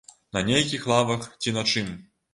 [0.37, 1.93] На нейкіх лавах, ці на чым.